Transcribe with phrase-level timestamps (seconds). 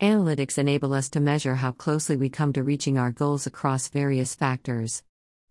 [0.00, 4.34] Analytics enable us to measure how closely we come to reaching our goals across various
[4.34, 5.02] factors.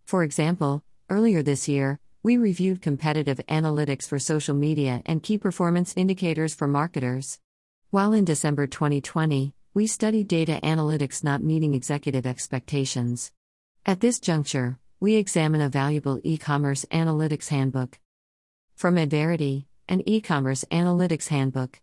[0.04, 5.96] For example, earlier this year, we reviewed competitive analytics for social media and key performance
[5.98, 7.40] indicators for marketers.
[7.90, 13.32] While in December 2020, we studied data analytics not meeting executive expectations.
[13.84, 17.98] At this juncture, we examine a valuable e commerce analytics handbook.
[18.76, 21.82] From Adverity, an e commerce analytics handbook.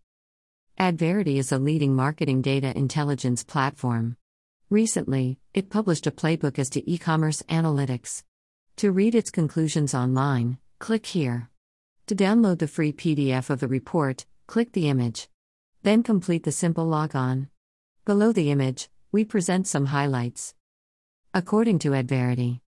[0.79, 4.17] Adverity is a leading marketing data intelligence platform.
[4.71, 8.25] Recently, it published a playbook as to e commerce analytics.
[8.77, 11.51] To read its conclusions online, click here.
[12.07, 15.29] To download the free PDF of the report, click the image.
[15.83, 17.49] Then complete the simple logon.
[18.07, 20.55] Below the image, we present some highlights.
[21.35, 22.62] According to Adverity,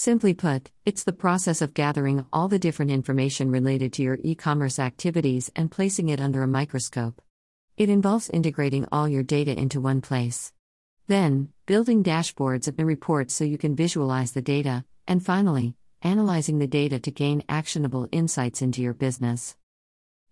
[0.00, 4.36] Simply put, it's the process of gathering all the different information related to your e
[4.36, 7.20] commerce activities and placing it under a microscope.
[7.76, 10.52] It involves integrating all your data into one place.
[11.08, 16.68] Then, building dashboards and reports so you can visualize the data, and finally, analyzing the
[16.68, 19.56] data to gain actionable insights into your business.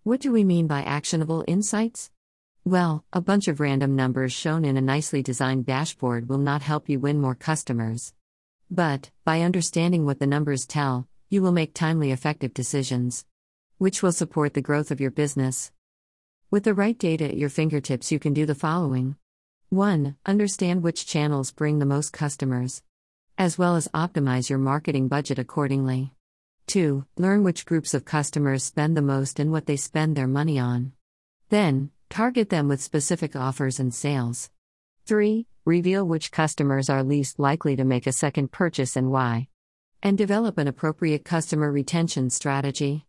[0.05, 2.13] What do we mean by actionable insights?
[2.65, 6.89] Well, a bunch of random numbers shown in a nicely designed dashboard will not help
[6.89, 8.13] you win more customers.
[8.71, 13.25] But, by understanding what the numbers tell, you will make timely, effective decisions,
[13.79, 15.71] which will support the growth of your business.
[16.51, 19.17] With the right data at your fingertips, you can do the following
[19.71, 20.17] 1.
[20.27, 22.83] Understand which channels bring the most customers,
[23.37, 26.13] as well as optimize your marketing budget accordingly.
[26.67, 27.05] 2.
[27.17, 30.93] Learn which groups of customers spend the most and what they spend their money on.
[31.51, 34.51] Then, target them with specific offers and sales.
[35.07, 35.47] 3.
[35.65, 39.47] Reveal which customers are least likely to make a second purchase and why.
[40.03, 43.07] And develop an appropriate customer retention strategy.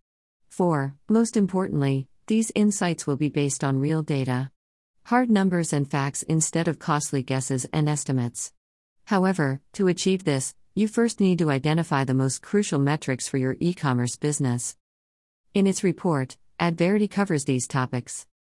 [0.50, 0.94] 4.
[1.10, 4.52] Most importantly, these insights will be based on real data.
[5.06, 8.54] Hard numbers and facts instead of costly guesses and estimates.
[9.06, 13.58] However, to achieve this, you first need to identify the most crucial metrics for your
[13.60, 14.78] e commerce business.
[15.56, 18.28] In its report, Adverity covers these topics.